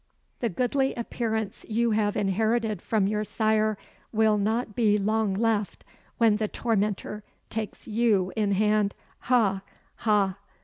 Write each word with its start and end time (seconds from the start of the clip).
The 0.39 0.49
goodly 0.49 0.95
appearance 0.95 1.63
you 1.69 1.91
have 1.91 2.17
inherited 2.17 2.81
from 2.81 3.05
your 3.05 3.23
sire 3.23 3.77
will 4.11 4.39
not 4.39 4.73
be 4.75 4.97
long 4.97 5.35
left 5.35 5.83
when 6.17 6.37
the 6.37 6.47
tormentor 6.47 7.23
takes 7.51 7.87
you 7.87 8.33
in 8.35 8.53
hand. 8.53 8.95
Ha! 9.19 9.61
ha!" 9.97 10.37